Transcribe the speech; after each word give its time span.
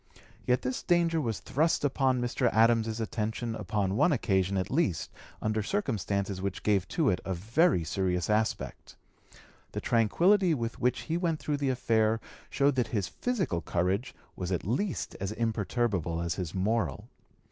Yet 0.47 0.63
this 0.63 0.81
danger 0.81 1.21
was 1.21 1.41
thrust 1.41 1.85
upon 1.85 2.19
Mr. 2.21 2.51
Adams's 2.51 2.99
attention 2.99 3.53
upon 3.53 3.95
one 3.95 4.11
occasion 4.11 4.57
at 4.57 4.71
least 4.71 5.11
under 5.43 5.61
circumstances 5.61 6.41
which 6.41 6.63
gave 6.63 6.87
to 6.87 7.09
it 7.11 7.21
a 7.23 7.35
very 7.35 7.83
serious 7.83 8.27
aspect. 8.27 8.95
The 9.73 9.79
tranquillity 9.79 10.55
with 10.55 10.79
which 10.79 11.01
he 11.01 11.17
went 11.17 11.39
through 11.39 11.57
the 11.57 11.69
affair 11.69 12.19
showed 12.49 12.73
that 12.77 12.87
his 12.87 13.07
physical 13.09 13.61
courage 13.61 14.15
was 14.35 14.51
as 14.51 15.31
imperturbable 15.33 16.19
as 16.19 16.33
his 16.33 16.55
moral. 16.55 17.07